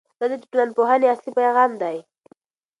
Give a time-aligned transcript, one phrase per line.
[0.19, 1.97] دا د ټولنپوهنې اصلي پیغام دی.